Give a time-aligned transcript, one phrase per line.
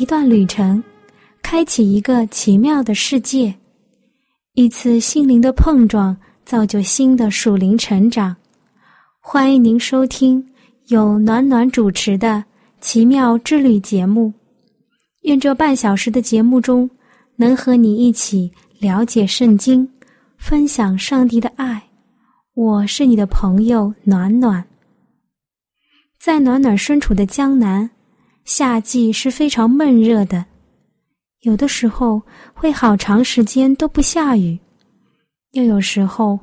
[0.00, 0.82] 一段旅程，
[1.42, 3.52] 开启一个奇妙的世界；
[4.54, 8.34] 一次心灵的碰撞，造就新的属灵成长。
[9.20, 10.42] 欢迎您收听
[10.86, 12.28] 由暖暖主持的
[12.80, 14.32] 《奇妙之旅》节目。
[15.24, 16.88] 愿这半小时的节目中，
[17.36, 19.86] 能和你一起了解圣经，
[20.38, 21.82] 分享上帝的爱。
[22.54, 24.64] 我是你的朋友暖暖。
[26.18, 27.90] 在暖暖身处的江南。
[28.44, 30.44] 夏季是非常闷热的，
[31.42, 32.20] 有的时候
[32.52, 34.58] 会好长时间都不下雨，
[35.52, 36.38] 又有时候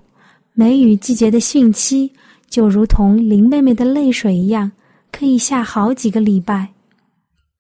[0.54, 2.10] 梅雨季节的汛期
[2.50, 4.72] 就如同林妹妹的泪水一样，
[5.12, 6.70] 可以下好几个礼拜。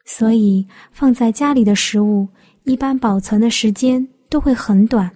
[0.05, 2.25] 所以放在家里的食物
[2.63, 5.11] 一般保存的时间都会很短，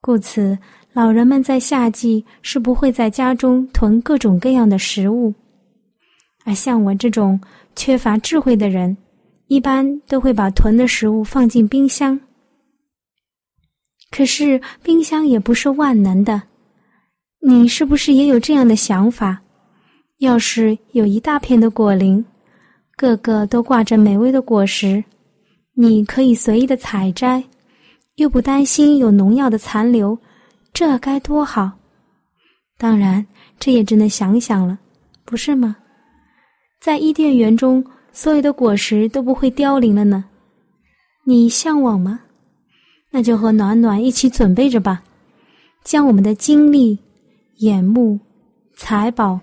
[0.00, 0.56] 故此
[0.94, 5.34] 老人们在夏季是不会在家中囤各种各样的食物，
[6.46, 7.38] 而像我这种。
[7.76, 8.96] 缺乏智慧的人，
[9.46, 12.18] 一般都会把囤的食物放进冰箱。
[14.10, 16.40] 可是冰箱也不是万能的，
[17.40, 19.40] 你是不是也有这样的想法？
[20.18, 22.24] 要是有一大片的果林，
[22.96, 25.02] 个个都挂着美味的果实，
[25.74, 27.42] 你可以随意的采摘，
[28.14, 30.16] 又不担心有农药的残留，
[30.72, 31.72] 这该多好！
[32.78, 33.26] 当然，
[33.58, 34.78] 这也只能想想了，
[35.24, 35.76] 不是吗？
[36.84, 37.82] 在伊甸园中，
[38.12, 40.22] 所有的果实都不会凋零了呢。
[41.24, 42.20] 你向往吗？
[43.10, 45.02] 那就和暖暖一起准备着吧，
[45.82, 46.98] 将我们的精力、
[47.60, 48.20] 眼目、
[48.74, 49.40] 财宝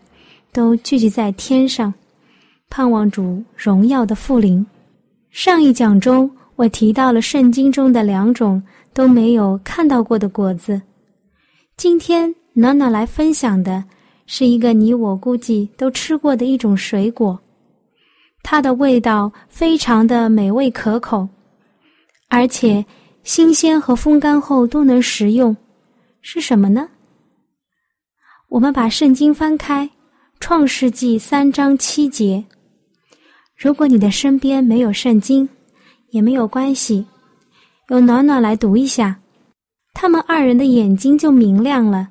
[0.53, 1.91] 都聚集在天上，
[2.69, 4.63] 盼望主荣耀的复临。
[5.31, 8.61] 上一讲中，我提到了圣经中的两种
[8.93, 10.79] 都没有看到过的果子。
[11.75, 13.83] 今天暖暖来分享的。
[14.33, 17.37] 是一个你我估计都吃过的一种水果，
[18.41, 21.27] 它的味道非常的美味可口，
[22.29, 22.85] 而且
[23.25, 25.53] 新鲜和风干后都能食用。
[26.21, 26.87] 是什么呢？
[28.47, 29.85] 我们把圣经翻开，
[30.39, 32.41] 《创世纪》三章七节。
[33.57, 35.49] 如果你的身边没有圣经，
[36.11, 37.05] 也没有关系，
[37.89, 39.19] 由暖暖来读一下，
[39.93, 42.07] 他们二人的眼睛就明亮了。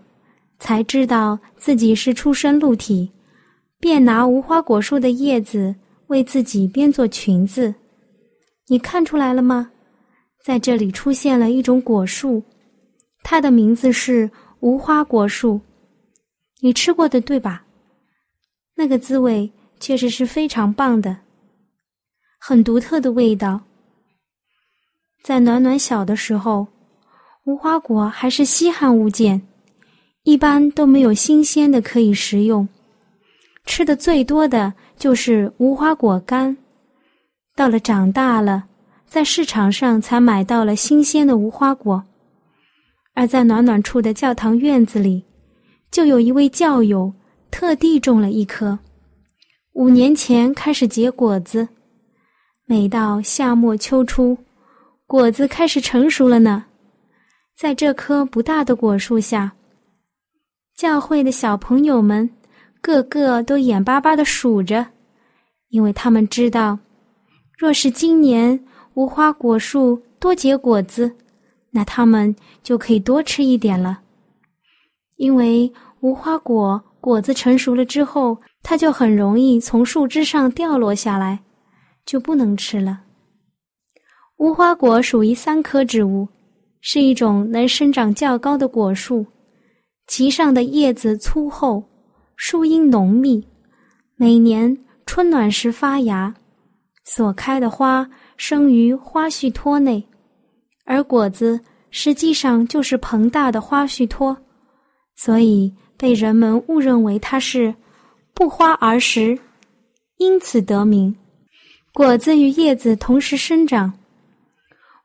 [0.61, 3.11] 才知道自己是出身露体，
[3.81, 5.75] 便拿无花果树的叶子
[6.09, 7.75] 为自己编做裙子。
[8.69, 9.71] 你看出来了吗？
[10.45, 12.43] 在这里出现了一种果树，
[13.23, 15.61] 它的名字是无花果树。
[16.61, 17.65] 你吃过的对吧？
[18.77, 19.51] 那个滋味
[19.81, 21.17] 确实是非常棒的，
[22.39, 23.61] 很独特的味道。
[25.23, 26.67] 在暖暖小的时候，
[27.45, 29.41] 无花果还是稀罕物件。
[30.31, 32.69] 一般都没有新鲜的可以食用，
[33.67, 36.57] 吃的最多的就是无花果干。
[37.57, 38.63] 到了长大了，
[39.09, 42.01] 在市场上才买到了新鲜的无花果。
[43.13, 45.25] 而在暖暖处的教堂院子里，
[45.91, 47.13] 就有一位教友
[47.51, 48.79] 特地种了一棵，
[49.73, 51.67] 五年前开始结果子，
[52.67, 54.39] 每到夏末秋初，
[55.09, 56.67] 果子开始成熟了呢。
[57.59, 59.51] 在这棵不大的果树下。
[60.77, 62.29] 教会的小朋友们，
[62.81, 64.87] 个个都眼巴巴的数着，
[65.69, 66.79] 因为他们知道，
[67.59, 68.59] 若是今年
[68.95, 71.15] 无花果树多结果子，
[71.71, 74.01] 那他们就可以多吃一点了。
[75.17, 75.71] 因为
[76.01, 81.41] 无花果果子成熟了之后，它就很容易从树枝上掉落下来，
[82.07, 83.01] 就不能吃了。
[84.39, 86.27] 无花果属于三科植物，
[86.81, 89.27] 是一种能生长较高的果树。
[90.11, 91.85] 其上的叶子粗厚，
[92.35, 93.47] 树荫浓密，
[94.17, 94.77] 每年
[95.07, 96.35] 春暖时发芽，
[97.05, 100.05] 所开的花生于花絮托内，
[100.85, 101.61] 而果子
[101.93, 104.37] 实际上就是膨大的花絮托，
[105.15, 107.73] 所以被人们误认为它是
[108.35, 109.39] 不花而实，
[110.17, 111.15] 因此得名。
[111.95, 113.93] 果子与叶子同时生长，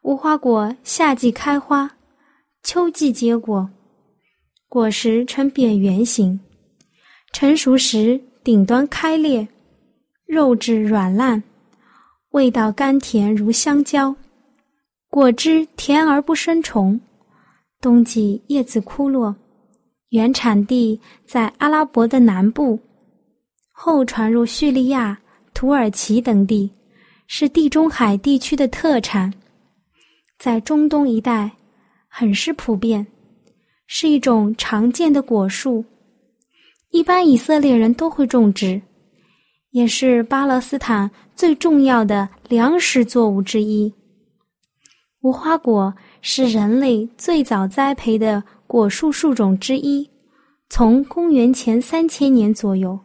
[0.01, 1.91] 无花果夏季开花，
[2.63, 3.69] 秋季结果。
[4.75, 6.37] 果实呈扁圆形，
[7.31, 9.47] 成熟时顶端开裂，
[10.25, 11.41] 肉质软烂，
[12.31, 14.13] 味道甘甜如香蕉，
[15.09, 16.99] 果汁甜而不生虫。
[17.79, 19.33] 冬季叶子枯落，
[20.09, 22.77] 原产地在阿拉伯的南部，
[23.71, 25.17] 后传入叙利亚、
[25.53, 26.69] 土耳其等地，
[27.27, 29.33] 是地中海地区的特产，
[30.37, 31.49] 在中东一带
[32.09, 33.07] 很是普遍，
[33.87, 35.83] 是一种常见的果树，
[36.91, 38.81] 一般以色列人都会种植，
[39.71, 43.93] 也是巴勒斯坦最重要的粮食作物之一。
[45.21, 45.93] 无花果。
[46.27, 50.09] 是人类最早栽培的果树树种之一，
[50.71, 52.99] 从公元前三千年左右，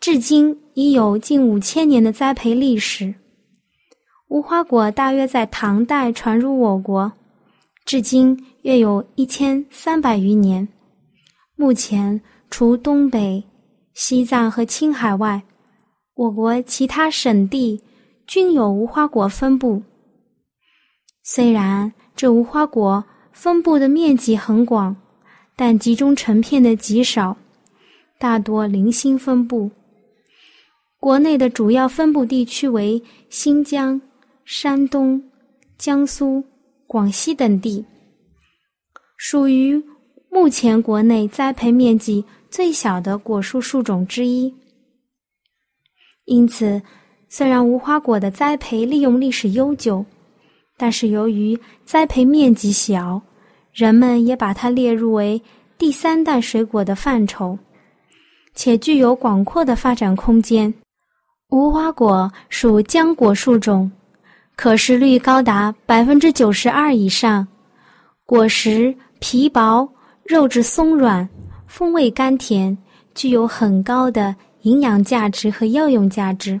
[0.00, 3.14] 至今已有近五千年的栽培历史。
[4.26, 7.12] 无花果大约在唐代传入我国，
[7.86, 10.68] 至今约有一千三百余年。
[11.54, 13.42] 目前，除东北、
[13.94, 15.40] 西藏和青海外，
[16.14, 17.80] 我国其他省地
[18.26, 19.82] 均有无花果分布。
[21.22, 21.90] 虽然。
[22.16, 24.96] 这无花果分布的面积很广，
[25.54, 27.36] 但集中成片的极少，
[28.18, 29.70] 大多零星分布。
[30.98, 34.00] 国内的主要分布地区为新疆、
[34.46, 35.22] 山东、
[35.76, 36.42] 江苏、
[36.96, 37.84] 广西等地，
[39.18, 39.84] 属于
[40.30, 44.50] 目前国内栽培面积最小的果树树种之一。
[46.24, 46.80] 因此，
[47.28, 50.02] 虽然无花果的栽培利用历史悠久。
[50.78, 53.20] 但是由于栽培面积小，
[53.74, 55.38] 人们也把它列入为
[55.76, 57.58] 第三代水果的范畴，
[58.54, 60.72] 且具有广阔的发展空间。
[61.50, 63.90] 无花果属浆果树种，
[64.56, 67.46] 可食率高达百分之九十二以上，
[68.24, 69.88] 果实皮薄，
[70.24, 71.28] 肉质松软，
[71.66, 72.76] 风味甘甜，
[73.14, 76.60] 具有很高的营养价值和药用价值。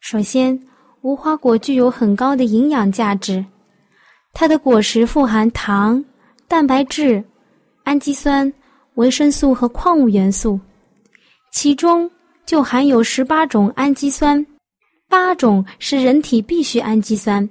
[0.00, 0.58] 首先。
[1.04, 3.44] 无花果具有很高的营养价值，
[4.32, 6.02] 它的果实富含糖、
[6.48, 7.22] 蛋白质、
[7.82, 8.50] 氨基酸、
[8.94, 10.58] 维生素和矿物元素，
[11.52, 12.10] 其中
[12.46, 14.42] 就含有十八种氨基酸，
[15.14, 17.48] 八种是人体必需氨基酸。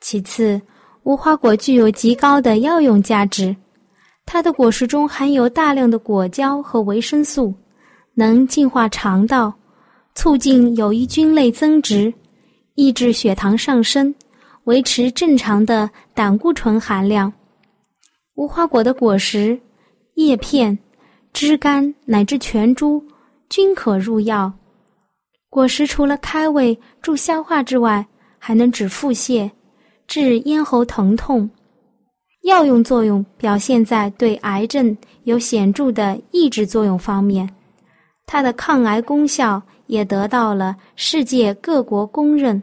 [0.00, 0.62] 其次，
[1.02, 3.54] 无花果具有极高的药用价值，
[4.24, 7.52] 它的果实中含有大量的果胶和维生素，
[8.14, 9.52] 能净化肠道，
[10.14, 12.14] 促进有益菌类增殖。
[12.76, 14.14] 抑制血糖上升，
[14.62, 17.32] 维持正常的胆固醇含量。
[18.36, 19.60] 无花果的果实、
[20.14, 20.78] 叶片、
[21.32, 23.04] 枝干乃至全株
[23.48, 24.52] 均可入药。
[25.58, 28.06] 果实除了开胃助消化之外，
[28.38, 29.50] 还能止腹泻、
[30.06, 31.50] 治咽喉疼痛。
[32.44, 37.50] 药用作用表现在对癌症有显著的抑制作用方面。
[38.24, 42.62] 它的抗癌功效也得到了世界各国公认。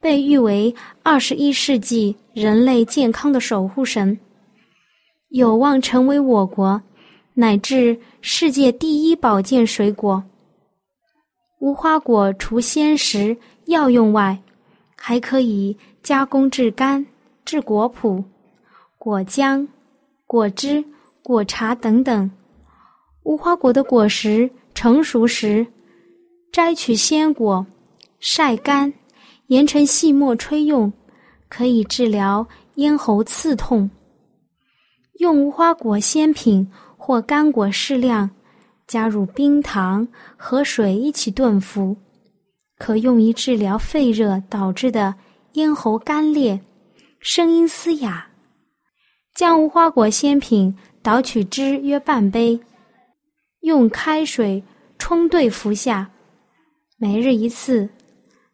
[0.00, 0.72] 被誉为
[1.02, 4.16] 二十一世纪人类健康的守护神，
[5.30, 6.80] 有望成为我国
[7.34, 10.22] 乃至世界第一保健水果。
[11.64, 13.34] 无花果除鲜食
[13.64, 14.38] 药用外，
[14.94, 17.04] 还可以加工制干、
[17.42, 18.22] 制果脯、
[18.98, 19.66] 果浆、
[20.26, 20.84] 果汁、
[21.22, 22.30] 果茶等等。
[23.22, 25.66] 无花果的果实成熟时，
[26.52, 27.66] 摘取鲜果，
[28.20, 28.92] 晒干。
[29.46, 30.92] 研成细末吹用，
[31.48, 33.88] 可以治疗咽喉刺痛。
[35.14, 38.28] 用无花果鲜品或干果适量，
[38.86, 41.96] 加入冰糖和水一起炖服，
[42.78, 45.14] 可用于治疗肺热导致的
[45.52, 46.60] 咽喉干裂、
[47.20, 48.26] 声音嘶哑。
[49.34, 52.60] 将无花果鲜品捣取汁约半杯，
[53.60, 54.62] 用开水
[54.98, 56.08] 冲兑服下，
[56.96, 57.88] 每日一次。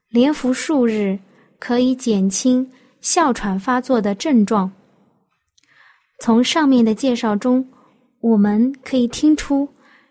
[0.09, 1.19] 连服数日，
[1.59, 2.69] 可以减轻
[3.01, 4.73] 哮喘发作的症状。
[6.19, 7.65] 从上面的介绍中，
[8.21, 9.69] 我们可以听出，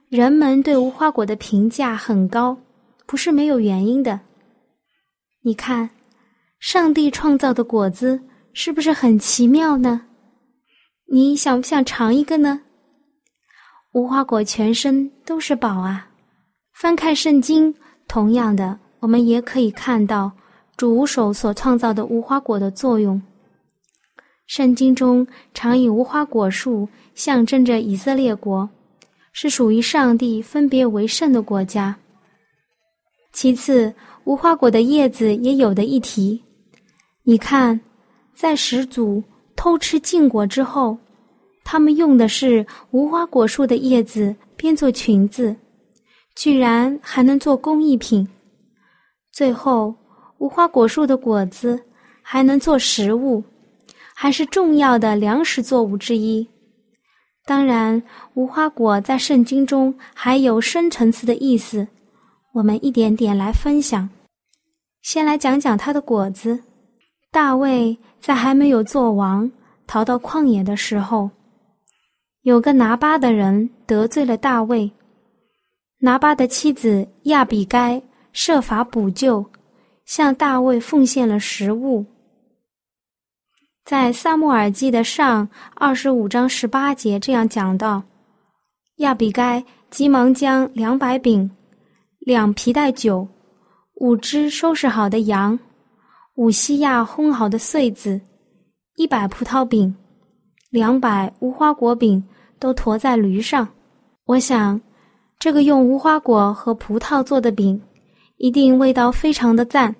[0.09, 2.57] 人们对无花果的评价很高，
[3.05, 4.19] 不是没有原因的。
[5.41, 5.87] 你看，
[6.59, 8.19] 上帝创造的果子
[8.51, 10.01] 是不是很奇妙呢？
[11.05, 12.59] 你想不想尝一个呢？
[13.91, 16.09] 无花果全身都是宝啊！
[16.73, 17.75] 翻开圣经，
[18.07, 18.79] 同样的。
[19.01, 20.31] 我们也可以看到
[20.75, 23.21] 主手所创造的无花果的作用。
[24.47, 28.67] 圣经中常以无花果树象征着以色列国，
[29.41, 31.95] 是属于上帝分别为圣的国家。
[33.31, 33.93] 其次，
[34.25, 36.43] 无花果的叶子也有的一提。
[37.23, 37.79] 你看，
[38.35, 39.23] 在始祖
[39.55, 40.97] 偷吃禁果之后，
[41.63, 45.55] 他们用的是无花果树的叶子编做裙子，
[46.35, 48.27] 居然还能做工艺品。
[49.31, 49.95] 最后，
[50.39, 51.81] 无花果树的果子
[52.21, 53.41] 还能做食物，
[54.13, 56.45] 还是重要的粮食作物之一。
[57.49, 57.99] 当然，
[58.35, 61.87] 无花果在圣经中还有深层次的意思，
[62.53, 64.07] 我们一点点来分享。
[65.01, 66.59] 先来讲讲它的果子。
[67.31, 69.51] 大卫在还没有做王，
[69.87, 71.31] 逃到旷野的时候，
[72.43, 74.91] 有个拿巴的人得罪了大卫。
[76.01, 77.99] 拿巴的妻子亚比该
[78.31, 79.43] 设法补救，
[80.05, 82.05] 向大卫奉献了食物。
[83.89, 88.03] 在撒母耳记的上二十五章十八节这样讲到：
[88.97, 91.49] 亚比该急忙将两百饼、
[92.19, 93.27] 两皮带酒、
[93.95, 95.57] 五只收拾好的羊、
[96.35, 98.21] 五西亚烘好的穗子、
[98.95, 99.91] 一百葡萄饼、
[100.69, 102.23] 两百无花果饼
[102.59, 103.67] 都驮在驴上。
[104.25, 104.79] 我想。
[105.39, 107.81] 这个用无花果和葡萄做的饼，
[108.37, 109.95] 一定味道非常的赞，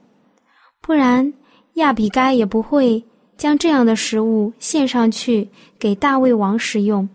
[0.82, 1.34] 不然
[1.76, 3.02] 亚比该也不会
[3.40, 5.48] 将这样的食物献上去
[5.80, 7.08] 给大卫王食用。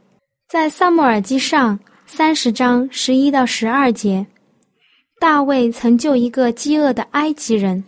[0.48, 4.26] 在萨姆尔记上三十章十一到十二节，
[5.20, 7.84] 大卫曾救一个饥饿的埃及人，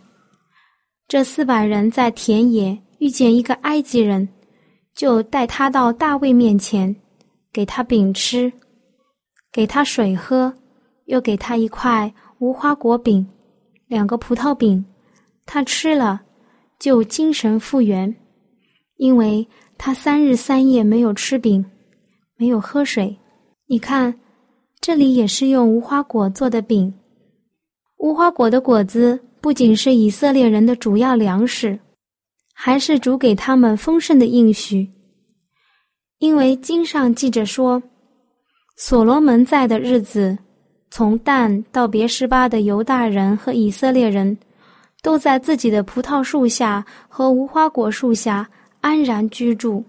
[1.07, 4.29] 这四百人在田野遇见一个埃及人，
[4.93, 6.95] 就带他到大卫面前，
[7.51, 8.53] 给他饼吃。
[9.51, 10.53] 给他水喝，
[11.05, 13.27] 又给他一块无花果饼，
[13.87, 14.85] 两个葡萄饼，
[15.47, 16.21] 他吃了，
[16.77, 18.15] 就精神复原，
[18.97, 21.63] 因为他三日三夜没有吃饼，
[22.35, 23.15] 没有喝水。
[23.67, 24.13] 你看，
[24.79, 26.93] 这里也是用无花果做的饼。
[27.97, 31.77] 无花果的果子不仅是以色列人的主要粮食，
[32.53, 34.87] 还是主给他们丰盛的应许，
[36.19, 37.81] 因为经上记着说。
[38.79, 40.37] 所罗门在的日子，
[40.91, 44.37] 从但到别是巴的犹大人和以色列人，
[45.01, 48.47] 都在自己的葡萄树下和无花果树下
[48.81, 49.83] 安然居住。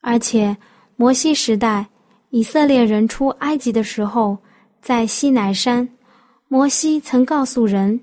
[0.00, 0.56] 而且，
[0.96, 1.86] 摩西时代，
[2.30, 4.38] 以色列人出埃及的时候，
[4.80, 5.88] 在西乃山，
[6.48, 8.00] 摩西曾告诉人：“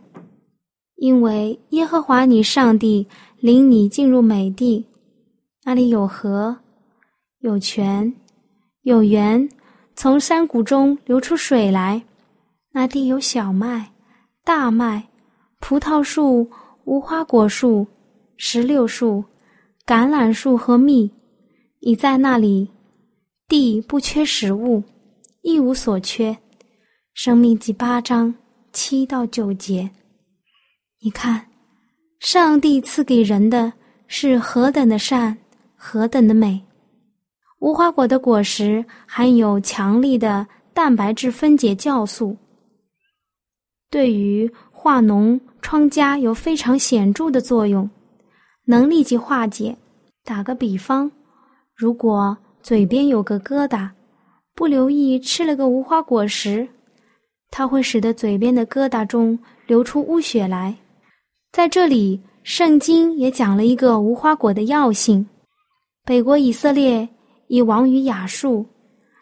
[0.98, 3.08] 因为耶和华你上帝
[3.40, 4.86] 领你进入美地，
[5.64, 6.58] 那里有河，
[7.40, 8.14] 有泉。”
[8.84, 9.48] 有源，
[9.96, 12.04] 从山谷中流出水来。
[12.74, 13.90] 那地有小麦、
[14.44, 15.08] 大麦、
[15.62, 16.52] 葡萄树、
[16.84, 17.88] 无花果树、
[18.46, 19.24] 石榴树、
[19.86, 21.10] 橄榄树和蜜，
[21.80, 22.70] 已在那里。
[23.48, 24.84] 地不缺食物，
[25.44, 26.38] 一无所缺。
[27.14, 28.36] 生命记八章
[28.74, 29.90] 七到九节。
[31.00, 31.48] 你看，
[32.20, 33.72] 上帝赐给人的
[34.08, 35.38] 是何等的善，
[35.78, 36.62] 何等的美。
[37.60, 42.36] 无花果的果实含有强力的蛋白质分解酵素，
[43.90, 47.90] 对于化脓疮痂有非常显著的作用，
[48.66, 49.76] 能立即化解。
[50.24, 51.12] 打个比方，
[51.76, 53.90] 如果嘴边有个疙瘩，
[54.56, 56.68] 不留意吃了个无花果实，
[57.52, 60.76] 它会使得嘴边的疙瘩中流出污血来。
[61.52, 65.26] 在这里，圣经也讲了一个无花果的药性。
[66.06, 67.08] 北国以色列。
[67.48, 68.66] 已亡于亚述，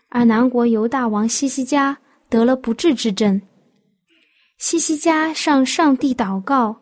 [0.08, 1.98] 而南国犹大王西西家
[2.30, 3.42] 得了不治之症。
[4.58, 6.74] 西西家向上帝祷告，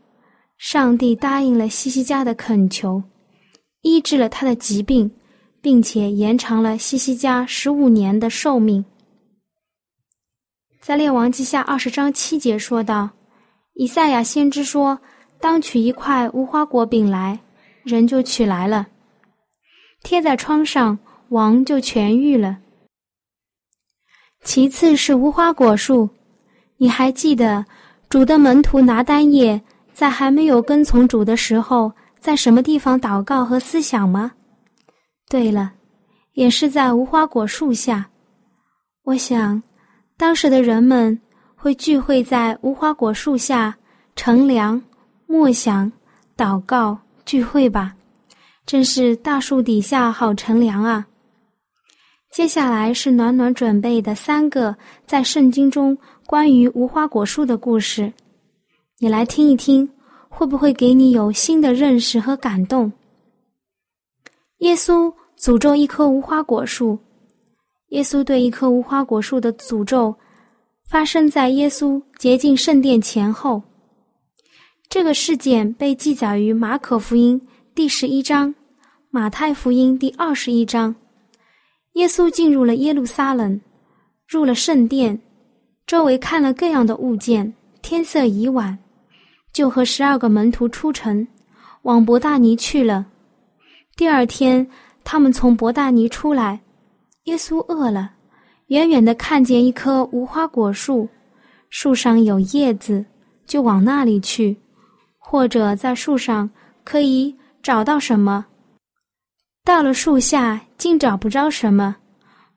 [0.59, 3.01] 上帝答应了西西家的恳求，
[3.81, 5.09] 医治了他的疾病，
[5.61, 8.83] 并且延长了西西家十五年的寿命。
[10.79, 13.09] 在列王记下二十章七节说道
[13.73, 14.99] ：“以赛亚先知说，
[15.39, 17.39] 当取一块无花果饼来，
[17.83, 18.85] 人就取来了，
[20.03, 20.99] 贴在窗上。”
[21.29, 22.57] 王就痊愈了。
[24.43, 26.09] 其次是无花果树，
[26.77, 27.63] 你还记得
[28.09, 29.61] 主的门徒拿单叶
[29.99, 31.91] 在还没有跟从主的时候，
[32.21, 34.31] 在什么地方祷告和思想吗？
[35.29, 35.73] 对了，
[36.35, 38.07] 也是在无花果树下。
[39.03, 39.61] 我想，
[40.15, 41.19] 当时的人们
[41.53, 43.75] 会聚会在无花果树下
[44.15, 44.81] 乘凉、
[45.27, 45.91] 默想、
[46.37, 47.93] 祷告、聚会吧。
[48.65, 51.05] 真是大树底下好乘凉啊！
[52.31, 54.73] 接下来是暖暖准备的三个
[55.05, 58.13] 在圣经中关于无花果树的故事，
[59.01, 59.89] 你来听一听，
[60.27, 62.91] 会不会给你有新的认识和感动？
[64.57, 66.99] 耶稣诅咒一棵无花果树，
[67.91, 70.13] 耶稣对一棵无花果树的诅咒
[70.89, 73.63] 发生在耶稣洁净圣殿前后。
[74.89, 77.39] 这个事件被记载于马可福音
[77.73, 78.53] 第十一章、
[79.11, 80.93] 马太福音第二十一章。
[81.93, 83.61] 耶稣进入了耶路撒冷，
[84.27, 85.17] 入了圣殿，
[85.87, 88.77] 周围看了各样的物件，天色已晚，
[89.51, 91.27] 就和十二个门徒出城，
[91.83, 93.05] 往伯大尼去了。
[93.95, 94.65] 第二天，
[95.03, 96.59] 他们从伯大尼出来，
[97.23, 98.11] 耶稣饿了，
[98.67, 101.07] 远远的看见一棵无花果树，
[101.69, 103.05] 树上有叶子，
[103.45, 104.55] 就往那里去，
[105.17, 106.49] 或者在树上
[106.83, 108.45] 可以找到什么。
[109.65, 111.95] 到了树下，竟找不着什么，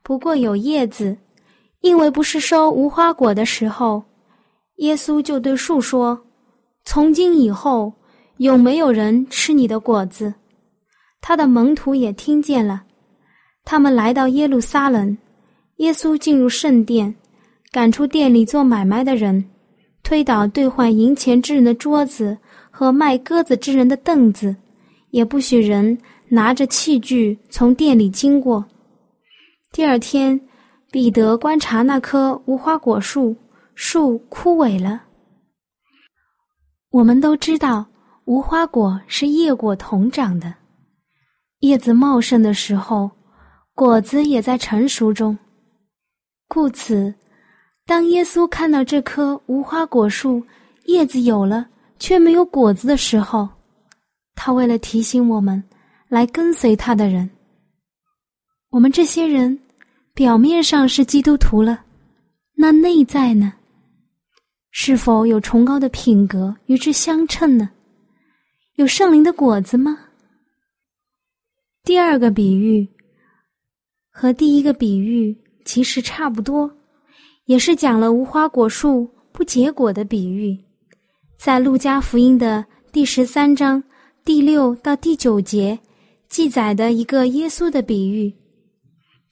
[0.01, 1.15] 不过有叶子，
[1.81, 4.01] 因为不是收无花果的时候。
[4.77, 6.19] 耶稣就对树说
[6.85, 7.93] ：“从今以后，
[8.37, 10.33] 有没有人吃你的果子？”
[11.21, 12.83] 他的门徒也听见了。
[13.63, 15.17] 他们来到耶路撒冷，
[15.77, 17.15] 耶稣进入圣殿，
[17.71, 19.43] 赶出店里做买卖的人，
[20.03, 22.37] 推倒兑换银钱之人的桌子
[22.69, 24.53] 和卖鸽子之人的凳子，
[25.11, 25.97] 也不许人
[26.27, 28.65] 拿着器具从店里经过。
[29.71, 30.39] 第二天，
[30.91, 33.35] 彼得观察那棵无花果树。
[33.75, 35.01] 树枯萎了。
[36.93, 37.83] 我们都知道，
[38.25, 40.53] 无花果是叶果同长的，
[41.61, 43.09] 叶子茂盛的时候，
[43.73, 45.35] 果子也在成熟中。
[46.47, 47.11] 故此，
[47.87, 50.45] 当耶稣看到这棵无花果树
[50.85, 53.49] 叶子有了却没有果子的时候，
[54.35, 55.61] 他为了提醒我们
[56.07, 57.27] 来跟随他的人，
[58.69, 59.59] 我们这些人
[60.13, 61.83] 表面上是基督徒了，
[62.55, 63.51] 那内在呢？
[64.75, 67.69] 是否有崇高的品格与之相称呢？
[68.75, 69.99] 有圣灵的果子吗？
[71.83, 72.89] 第二个比喻
[74.09, 76.69] 和第一个比喻其实差不多，
[77.45, 80.57] 也是讲了无花果树不结果的比喻，
[81.37, 83.81] 在路加福音的第十三章
[84.25, 85.77] 第六到第九节
[86.29, 88.33] 记载的一个耶稣的比喻。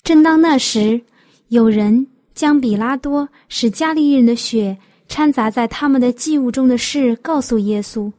[0.03, 1.01] 正当那时，
[1.47, 2.05] 有人
[2.35, 4.77] 将比拉多使加利利人的血。
[5.11, 8.09] 掺杂在他们的祭物中的事告诉耶稣，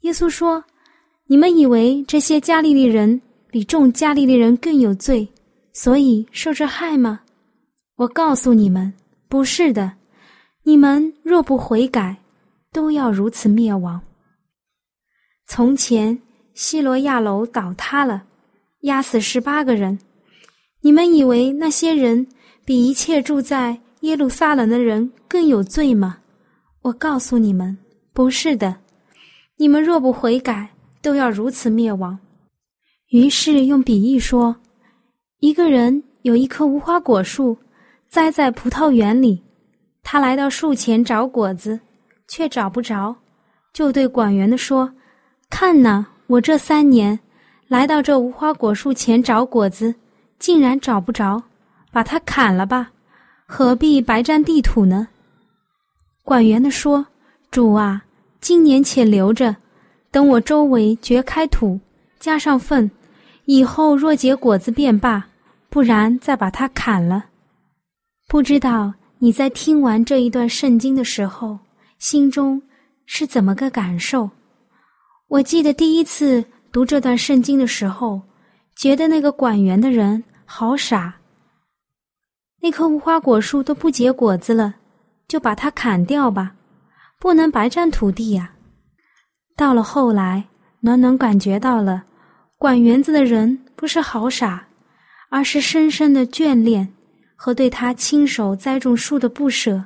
[0.00, 0.64] 耶稣说
[1.28, 5.28] ：“你们以为这些加利利人比众加利利人更有罪，
[5.72, 7.20] 所以受这害吗？
[7.94, 8.92] 我告诉你们，
[9.28, 9.92] 不是的。
[10.64, 12.16] 你们若不悔改，
[12.72, 14.00] 都要如此灭亡。
[15.46, 16.20] 从前
[16.52, 18.24] 希罗亚楼倒塌了，
[18.80, 19.96] 压死十八个人，
[20.80, 22.26] 你们以为那些人
[22.64, 26.18] 比一切住在？”耶路撒冷的人更有罪吗？
[26.82, 27.76] 我告诉你们，
[28.12, 28.76] 不是的。
[29.56, 30.70] 你们若不悔改，
[31.02, 32.18] 都要如此灭亡。
[33.08, 34.54] 于是用比喻说：
[35.40, 37.58] 一个人有一棵无花果树，
[38.08, 39.42] 栽在葡萄园里。
[40.04, 41.78] 他来到树前找果子，
[42.28, 43.14] 却找不着，
[43.72, 44.90] 就对管园的说
[45.50, 47.18] ：“看呐，我这三年
[47.66, 49.94] 来到这无花果树前找果子，
[50.38, 51.42] 竟然找不着，
[51.92, 52.92] 把它砍了吧。”
[53.50, 55.08] 何必白占地土呢？
[56.22, 57.06] 管园的说
[57.50, 58.04] ：“主啊，
[58.42, 59.56] 今年且留着，
[60.10, 61.80] 等我周围掘开土，
[62.20, 62.88] 加上粪，
[63.46, 65.26] 以后若结果子便罢，
[65.70, 67.24] 不然再把它砍了。”
[68.28, 71.58] 不知道你在听完这一段圣经的时候，
[71.98, 72.60] 心中
[73.06, 74.28] 是怎么个感受？
[75.28, 78.20] 我记得第一次读这段圣经的时候，
[78.76, 81.14] 觉得那个管园的人好傻。
[82.60, 84.74] 那棵无花果树都不结果子了，
[85.28, 86.54] 就把它砍掉吧，
[87.20, 88.52] 不能白占土地呀。
[89.56, 90.44] 到了后来，
[90.80, 92.02] 暖暖感觉到了，
[92.58, 94.66] 管园子的人不是好傻，
[95.30, 96.88] 而是深深的眷恋
[97.36, 99.84] 和对他亲手栽种树的不舍。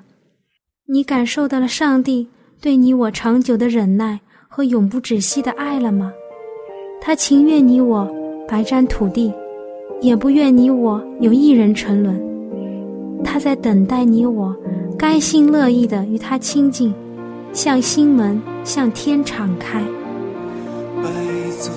[0.87, 2.27] 你感受到了上帝
[2.61, 6.13] 对你我长久的忍耐和永不止息的爱了吗？
[7.01, 8.11] 他情愿你我
[8.49, 9.33] 白占土地，
[10.01, 12.32] 也不愿你我有一人沉沦。
[13.25, 14.55] 他在等待你我，
[14.99, 16.95] 甘心乐意的与他亲近，
[17.53, 19.81] 向心门向天敞开。
[21.03, 21.09] 悲
[21.59, 21.73] 罪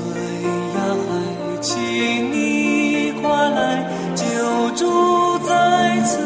[0.75, 1.77] 呀，还请
[2.31, 3.83] 你快来
[4.15, 4.25] 就
[4.75, 6.19] 住，在此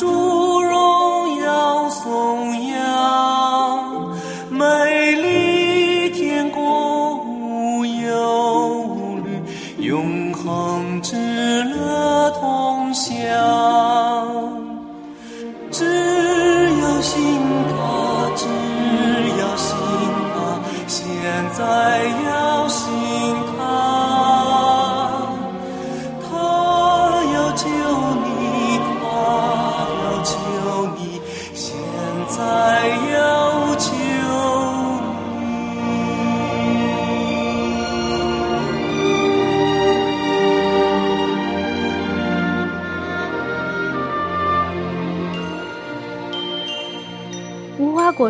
[0.00, 0.29] 主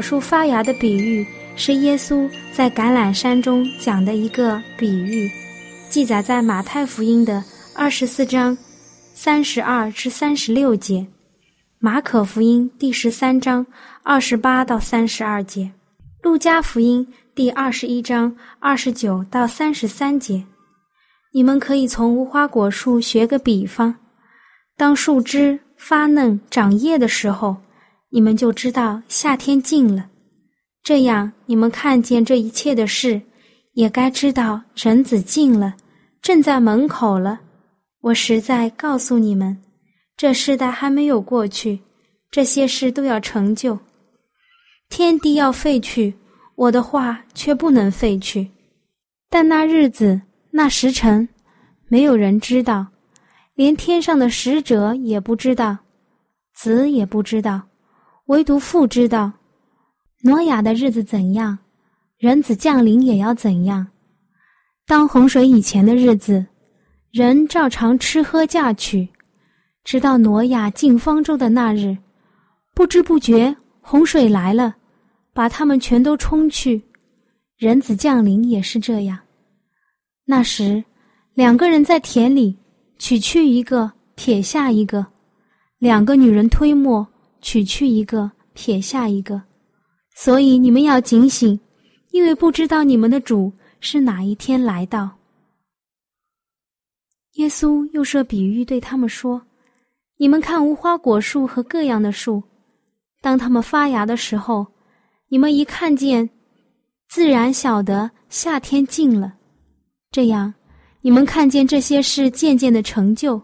[0.00, 5.30] 果树发芽的比喻是耶稣在橄榄山中讲的一个比喻，
[5.90, 7.44] 记载在马太福音的
[7.76, 8.56] 二十四章
[9.12, 11.06] 三十二至三十六节，
[11.78, 13.66] 马可福音第十三章
[14.02, 15.70] 二十八到三十二节，
[16.22, 20.42] 路加福音第二十一章二十九到三十三节。
[21.32, 23.94] 你们可以从无花果树学个比方，
[24.78, 27.58] 当树枝发嫩长叶的时候。
[28.12, 30.11] 你们就知道夏天近了，
[30.83, 33.23] 这样你们看见这一切的事，
[33.75, 35.77] 也该知道人子近了，
[36.20, 37.40] 正在门口了。
[38.01, 39.57] 我实在告诉你们，
[40.16, 41.79] 这世代还没有过去，
[42.33, 43.79] 这些事都要成就。
[44.88, 46.12] 天地要废去，
[46.57, 48.51] 我的话却不能废去。
[49.29, 50.20] 但那日子、
[50.51, 51.29] 那时辰，
[51.87, 52.88] 没有人知道，
[53.55, 55.79] 连天上的使者也不知道，
[56.55, 57.69] 子也不知道。
[58.31, 59.33] 唯独父知道，
[60.23, 61.59] 挪亚的日子怎样，
[62.16, 63.85] 人子降临也要怎样。
[64.87, 66.47] 当洪水以前的日子，
[67.11, 69.09] 人照常吃喝嫁娶，
[69.83, 71.99] 直到挪亚进方舟的那日，
[72.73, 74.77] 不知不觉洪水来了，
[75.33, 76.81] 把他们全都冲去。
[77.57, 79.19] 人子降临也是这样。
[80.25, 80.85] 那时，
[81.35, 82.57] 两个人在田里，
[82.97, 85.05] 取去一个，撇下一个；
[85.79, 87.05] 两个女人推磨。
[87.40, 89.42] 取去一个，撇下一个，
[90.14, 91.59] 所以你们要警醒，
[92.11, 95.11] 因为不知道你们的主是哪一天来到。
[97.35, 99.40] 耶稣又设比喻对他们说
[100.18, 102.42] ：“你们看无花果树和各样的树，
[103.22, 104.66] 当它们发芽的时候，
[105.29, 106.29] 你们一看见，
[107.09, 109.33] 自然晓得夏天近了。
[110.11, 110.53] 这样，
[111.00, 113.40] 你们看见这些事渐渐的成就，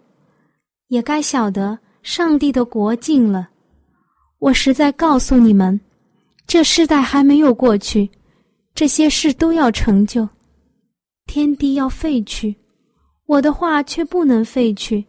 [0.88, 3.48] 也该晓得上帝的国近了。”
[4.38, 5.80] 我实在告诉你们，
[6.46, 8.08] 这世代还没有过去，
[8.74, 10.28] 这些事都要成就，
[11.26, 12.54] 天地要废去，
[13.26, 15.04] 我的话却不能废去。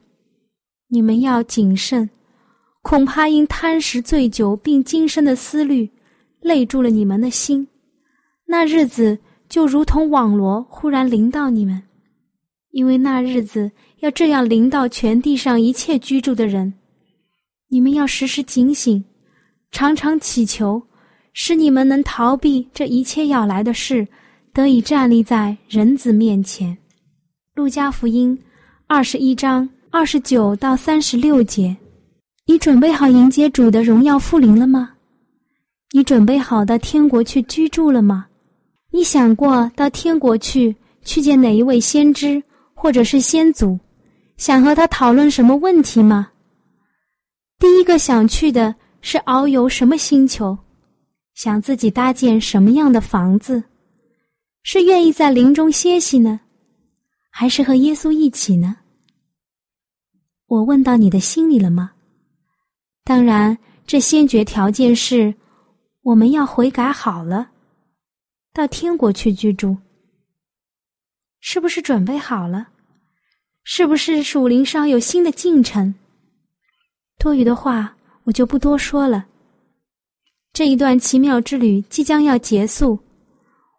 [0.88, 2.10] 你们要谨慎，
[2.82, 5.90] 恐怕因贪食醉酒并今生的思虑，
[6.40, 7.68] 累住了你们的心。
[8.46, 11.84] 那日子就如同网罗忽然临到你们，
[12.72, 16.74] 因为那日子要这样临到全地上一切居住的人。
[17.68, 19.04] 你们要时时警醒。
[19.72, 20.82] 常常祈求，
[21.34, 24.08] 使你们能逃避这一切要来的事，
[24.54, 26.76] 得以站立在人子面前。
[27.54, 28.38] 路加福音
[28.88, 31.76] 二十一章二十九到三十六节：
[32.46, 34.94] 你准备好迎接主的荣耀复临了吗？
[35.92, 38.26] 你准备好到天国去居住了吗？
[38.92, 42.42] 你想过到天国去去见哪一位先知
[42.74, 43.78] 或者是先祖，
[44.38, 46.30] 想和他讨论什么问题吗？
[47.60, 48.74] 第一个想去的。
[49.10, 50.58] 是遨游什么星球？
[51.34, 53.64] 想自己搭建什么样的房子？
[54.64, 56.42] 是愿意在林中歇息呢，
[57.30, 58.76] 还是和耶稣一起呢？
[60.48, 61.94] 我问到你的心里了吗？
[63.06, 65.34] 当然，这先决条件是
[66.02, 67.52] 我们要悔改好了，
[68.52, 69.78] 到天国去居住。
[71.40, 72.68] 是不是准备好了？
[73.64, 75.96] 是不是属灵上有新的进程？
[77.18, 77.96] 多余的话
[78.28, 79.26] 我就不多说了。
[80.52, 83.00] 这一段奇妙之旅即将要结束，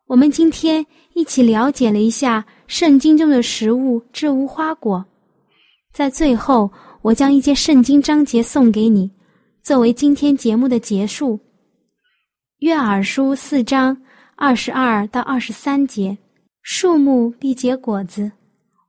[0.07, 5.05] 我们今天一起了解了一下圣经中的食物之无花果。
[5.93, 6.71] 在最后，
[7.03, 9.11] 我将一节圣经章节送给你，
[9.63, 11.39] 作为今天节目的结束。
[12.61, 13.95] 约珥书四章
[14.35, 16.17] 二十二到二十三节：
[16.63, 18.33] 树木必结果子。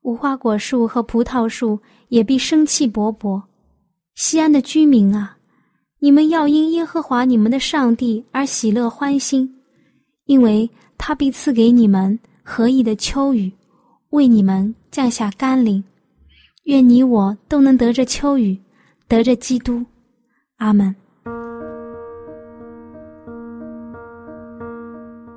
[0.04, 3.41] 无花果树和葡萄树也必生气勃勃。
[4.15, 5.38] 西安的居民啊，
[6.01, 9.53] 你们要因耶和华你们的上帝而喜乐欢心，
[10.25, 13.51] 因为他必赐给你们合意的秋雨，
[14.12, 15.83] 为你们降下甘霖。
[16.63, 18.57] 愿你我都能得着秋雨，
[19.07, 19.85] 得着基督。
[20.57, 20.95] 阿门。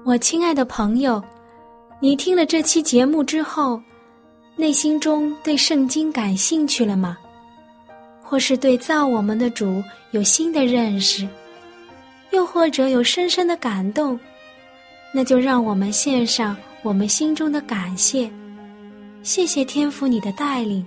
[0.04, 1.22] 我亲爱的朋友，
[2.00, 3.80] 你听了这期节目之后。
[4.54, 7.16] 内心中对圣经感兴趣了吗？
[8.32, 11.28] 或是对造我们的主有新的认识，
[12.30, 14.18] 又或者有深深的感动？
[15.12, 18.30] 那就让我们献上我们心中的感谢，
[19.22, 20.82] 谢谢天父你的带领，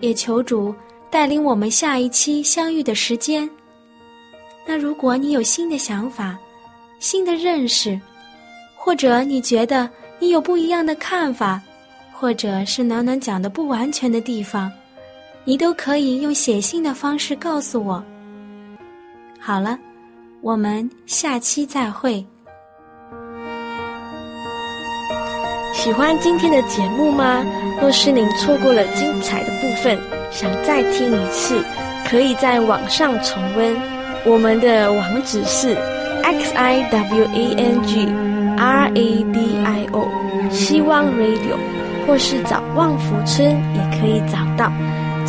[0.00, 0.74] 也求主
[1.10, 3.48] 带领我们下一期相遇的时间。
[4.66, 6.36] 那如果你有新的想法、
[6.98, 7.96] 新的认识，
[8.76, 11.62] 或者你觉得你有不一样的看法，
[12.12, 14.68] 或者是暖暖讲的不完全的地方，
[15.44, 18.02] 你都可以用写信的方式告诉我。
[19.40, 19.76] 好了，
[20.40, 22.24] 我们下期再会。
[25.74, 27.44] 喜欢今天的节目吗？
[27.80, 29.98] 若是您错过了精彩的部分，
[30.30, 31.60] 想再听一次，
[32.08, 33.76] 可以在网上重温。
[34.24, 35.74] 我们的网址是
[36.22, 38.06] x i w a n g
[38.56, 40.08] r a d i o，
[40.50, 41.56] 希望 Radio。
[42.04, 44.72] 或是找旺福村也可以找到，